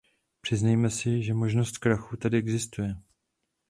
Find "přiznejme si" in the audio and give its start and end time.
0.41-1.23